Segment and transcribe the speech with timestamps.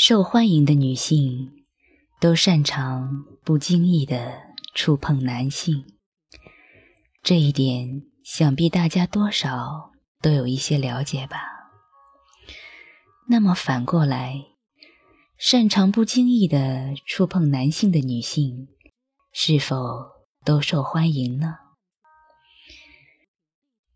[0.00, 1.64] 受欢迎的女性
[2.20, 5.84] 都擅长不经意的触碰男性，
[7.20, 9.90] 这一点想必大家多少
[10.22, 11.40] 都有一些了解吧。
[13.28, 14.44] 那么反过来，
[15.36, 18.68] 擅长不经意的触碰男性的女性，
[19.32, 19.74] 是否
[20.44, 21.56] 都受欢迎呢？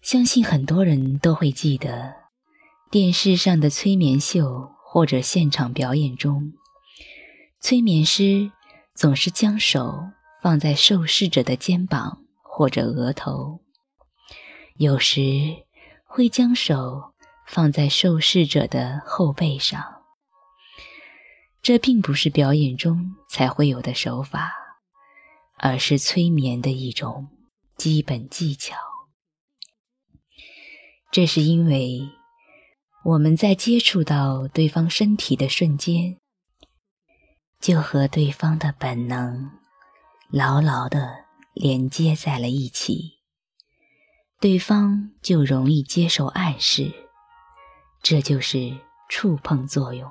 [0.01, 2.15] 相信很多人都会记得
[2.91, 4.73] 电视上的催眠秀。
[4.93, 6.53] 或者现场表演中，
[7.61, 8.53] 催眠师
[8.95, 10.11] 总是将手
[10.43, 13.63] 放在受试者的肩膀或者额头，
[14.77, 15.65] 有时
[16.05, 17.15] 会将手
[17.47, 19.83] 放在受试者的后背上。
[21.63, 24.53] 这并不是表演中才会有的手法，
[25.57, 27.31] 而是催眠的一种
[27.79, 28.77] 基本技巧。
[31.11, 32.11] 这是因为。
[33.05, 36.19] 我们在接触到对方身体的瞬间，
[37.61, 39.51] 就和对方的本能
[40.31, 43.15] 牢牢地连接在了一起，
[44.41, 46.93] 对方就容易接受暗示，
[48.03, 50.09] 这就是触碰作用。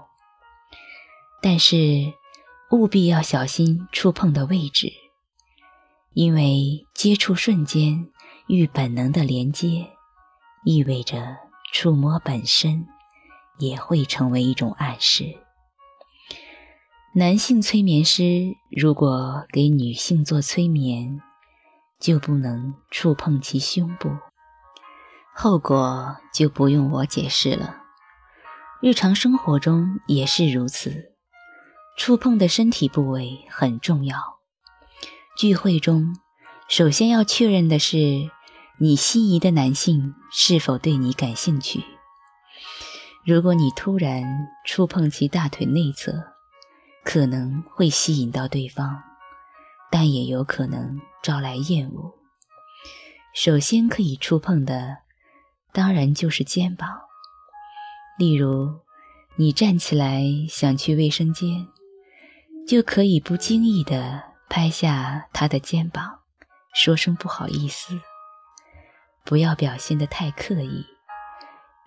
[1.42, 2.14] 但是
[2.72, 4.92] 务必要小心触碰的位置，
[6.14, 8.10] 因为接触瞬间
[8.48, 9.88] 与本能的连接，
[10.66, 11.51] 意味着。
[11.72, 12.88] 触摸本身
[13.58, 15.38] 也会成为一种暗示。
[17.14, 21.22] 男性催眠师如果给女性做催眠，
[22.00, 24.10] 就不能触碰其胸部，
[25.34, 27.78] 后果就不用我解释了。
[28.82, 31.14] 日常生活中也是如此，
[31.98, 34.18] 触碰的身体部位很重要。
[35.38, 36.16] 聚会中，
[36.68, 38.30] 首先要确认的是。
[38.84, 41.84] 你心仪的男性是否对你感兴趣？
[43.24, 44.24] 如果你突然
[44.66, 46.12] 触碰其大腿内侧，
[47.04, 49.04] 可能会吸引到对方，
[49.92, 52.16] 但也有可能招来厌恶。
[53.36, 54.98] 首先可以触碰的，
[55.72, 56.90] 当然就是肩膀。
[58.18, 58.80] 例如，
[59.36, 61.68] 你站起来想去卫生间，
[62.68, 66.22] 就可以不经意地拍下他的肩膀，
[66.74, 68.02] 说声不好意思。
[69.24, 70.86] 不要表现得太刻意，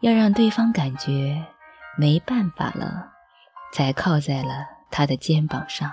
[0.00, 1.44] 要让对方感觉
[1.98, 3.12] 没办法了，
[3.72, 5.92] 才靠在了他的肩膀上，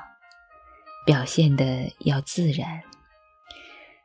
[1.05, 2.81] 表现得要自然。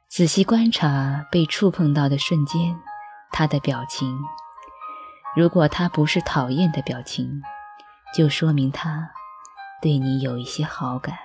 [0.09, 2.77] 仔细观察被触碰到的瞬间，
[3.33, 4.19] 他的表情。
[5.37, 7.43] 如果他不是讨厌的表情，
[8.15, 9.11] 就说明他
[9.83, 11.17] 对你有一些好感。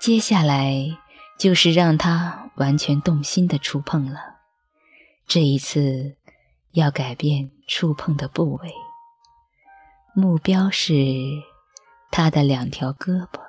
[0.00, 0.98] 接下来。
[1.38, 4.36] 就是让他完全动心的触碰了。
[5.26, 6.16] 这一次
[6.72, 8.72] 要改变触碰的部位，
[10.14, 10.94] 目标是
[12.10, 13.40] 他的两条胳膊。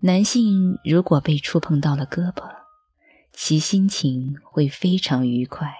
[0.00, 2.50] 男性如果被触碰到了胳膊，
[3.32, 5.74] 其心情会非常愉快，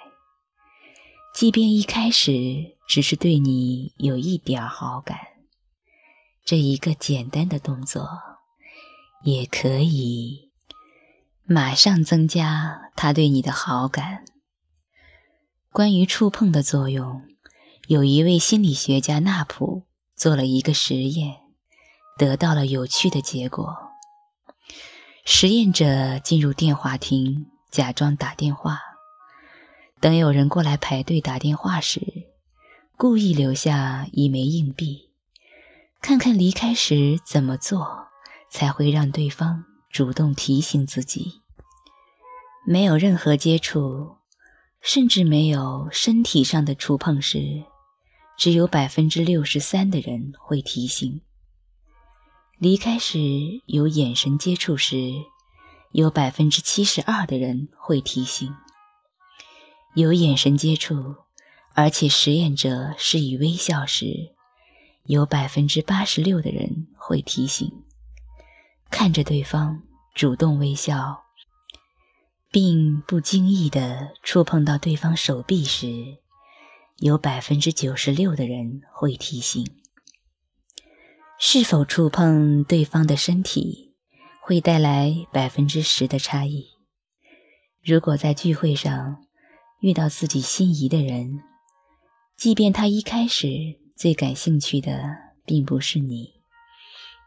[1.34, 5.18] 即便一开始只是对你有一点好感，
[6.44, 8.08] 这一个简单的动作。
[9.24, 10.51] 也可以
[11.52, 14.24] 马上增加他对你的好感。
[15.70, 17.22] 关于触碰的作用，
[17.88, 19.84] 有一位心理学家纳普
[20.16, 21.36] 做了一个实验，
[22.18, 23.76] 得到了有趣的结果。
[25.24, 28.80] 实验者进入电话亭，假装打电话，
[30.00, 32.00] 等有人过来排队打电话时，
[32.96, 35.10] 故意留下一枚硬币，
[36.00, 38.02] 看看离开时怎么做。
[38.54, 41.41] 才会让对方主动提醒自己。
[42.64, 44.18] 没有任何接触，
[44.80, 47.64] 甚至没有身体上的触碰时，
[48.38, 51.20] 只有百分之六十三的人会提醒。
[52.58, 53.18] 离开时
[53.66, 54.96] 有眼神接触时，
[55.90, 58.54] 有百分之七十二的人会提醒。
[59.94, 61.16] 有眼神接触，
[61.74, 64.34] 而且实验者是以微笑时，
[65.04, 67.70] 有百分之八十六的人会提醒。
[68.90, 69.82] 看着对方
[70.14, 71.24] 主动微笑，
[72.52, 76.18] 并不经意地触碰到对方手臂时，
[76.98, 79.66] 有百分之九十六的人会提醒。
[81.38, 83.94] 是否触碰对方的身体，
[84.42, 86.66] 会带来百分之十的差异。
[87.82, 89.24] 如果在聚会上
[89.80, 91.40] 遇到自己心仪的人，
[92.36, 93.48] 即便他一开始
[93.96, 95.02] 最感兴趣的
[95.46, 96.34] 并不是你，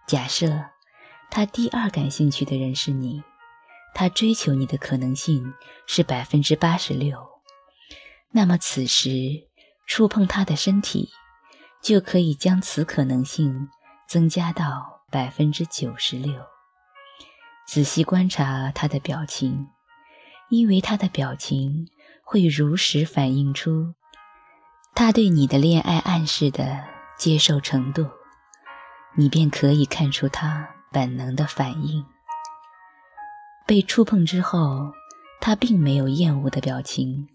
[0.07, 0.65] 假设。
[1.31, 3.21] 他第二感兴趣的人是你，
[3.95, 5.53] 他追求你的可能性
[5.87, 7.17] 是百分之八十六。
[8.29, 9.47] 那么此时
[9.87, 11.09] 触碰他的身体，
[11.81, 13.69] 就可以将此可能性
[14.07, 16.33] 增加到百分之九十六。
[17.65, 19.69] 仔细观察他的表情，
[20.49, 21.87] 因为他的表情
[22.23, 23.93] 会如实反映出
[24.93, 26.83] 他对你的恋爱暗示的
[27.17, 28.05] 接受程度，
[29.15, 32.05] 你便可以看出他本能的反应。
[33.65, 34.93] 被触碰之后，
[35.41, 37.27] 他并没有厌恶的表情，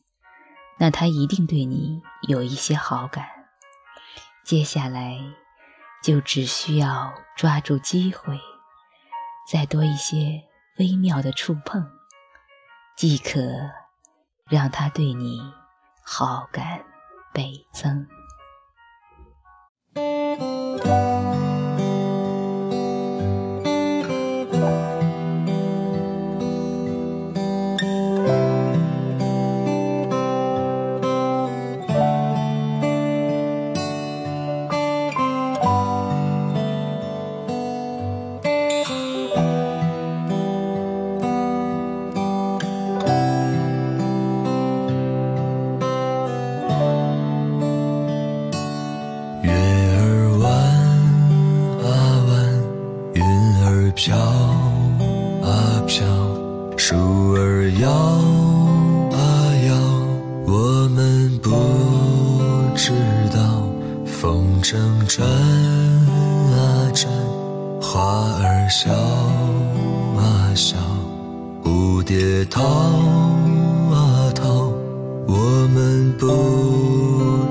[0.79, 3.27] 那他一定对你有一些好感。
[4.45, 5.19] 接下来，
[6.03, 8.39] 就只需要抓住机会，
[9.51, 10.43] 再多一些
[10.79, 11.85] 微妙的触碰，
[12.97, 13.41] 即可
[14.49, 15.41] 让他对你
[16.05, 16.85] 好感
[17.33, 18.07] 倍增。
[55.91, 56.05] 小
[56.77, 56.95] 树
[57.33, 59.19] 儿摇啊
[59.67, 59.75] 摇
[60.47, 61.51] 我们不
[62.77, 62.93] 知
[63.35, 63.69] 道
[64.07, 64.77] 风筝
[65.09, 67.13] 转啊转
[67.83, 68.01] 花
[68.39, 68.93] 儿笑
[70.17, 70.77] 啊笑
[71.65, 74.73] 蝴蝶逃啊逃
[75.27, 76.29] 我们不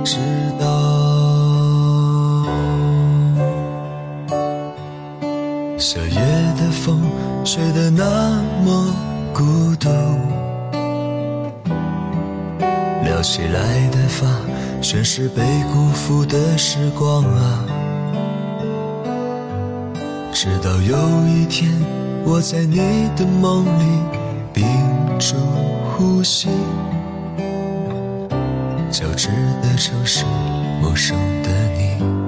[0.06, 0.15] 知
[0.62, 0.69] 道。
[5.77, 6.29] 小叶
[6.84, 7.02] 风
[7.44, 8.96] 吹得那么
[9.34, 9.44] 孤
[9.76, 9.90] 独，
[13.04, 14.26] 撩起来的发。
[14.81, 15.44] 全是被
[15.74, 17.66] 辜负的时光啊！
[20.31, 20.98] 直到有
[21.28, 21.70] 一天，
[22.24, 22.78] 我在你
[23.18, 23.84] 的梦里
[24.54, 24.66] 屏
[25.20, 25.36] 住
[25.92, 26.48] 呼吸，
[28.90, 29.28] 交织
[29.62, 30.24] 的城市，
[30.82, 32.19] 陌生的你。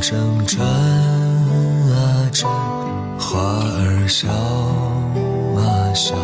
[0.00, 2.50] 风转啊转
[3.18, 4.28] 花儿笑
[5.60, 6.16] 啊笑。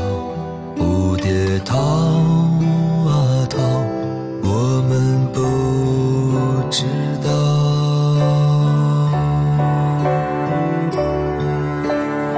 [0.77, 3.59] 蝴蝶逃啊逃
[4.43, 5.41] 我们不
[6.71, 6.85] 知
[7.23, 7.29] 道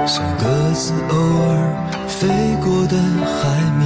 [0.05, 0.43] 像鸽
[0.73, 1.49] 子偶尔
[2.07, 2.27] 飞
[2.63, 3.37] 过的海
[3.77, 3.81] 面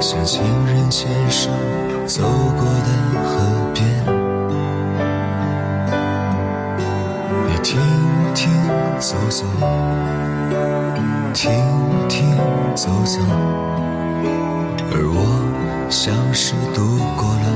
[0.00, 1.50] 像情人牵手
[2.06, 2.88] 走过的
[3.24, 3.30] 河
[3.72, 3.82] 边，
[7.46, 7.80] 你停
[8.34, 8.50] 停
[8.98, 9.44] 走走，
[11.32, 11.50] 停
[12.08, 12.36] 停
[12.74, 13.18] 走走，
[14.90, 15.16] 而我
[15.88, 17.46] 像是度过了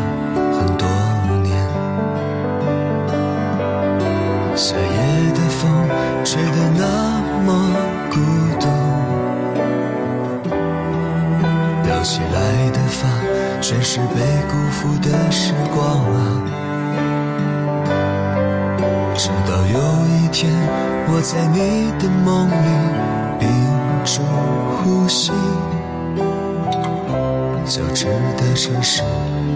[0.57, 0.87] 很多
[1.43, 1.47] 年。
[4.57, 5.61] 夏夜的风
[6.25, 6.85] 吹得那
[7.45, 7.49] 么
[8.11, 8.15] 孤
[8.61, 8.65] 独，
[11.85, 12.46] 聊起来。
[13.69, 16.17] 真是被辜负的时光啊！
[19.17, 20.53] 直到有一天，
[21.09, 22.69] 我在你的梦里
[23.41, 23.49] 屏
[24.05, 24.23] 住
[24.77, 25.33] 呼吸，
[27.65, 28.07] 交织
[28.37, 29.03] 的城市，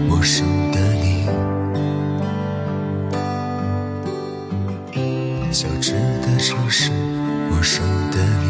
[0.09, 1.25] 陌生的你，
[5.53, 6.91] 交织的城市，
[7.49, 8.40] 陌生的。